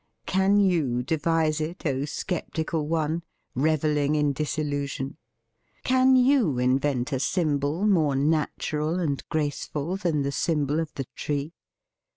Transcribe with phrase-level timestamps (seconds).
[0.25, 5.17] Can THE FEAST OF ST FRIEND you devise it, O sceptical one, revelling in disillusion?
[5.83, 11.05] Can you invent a sym bol more natural and graceful than the symbol of the
[11.15, 11.53] Tree?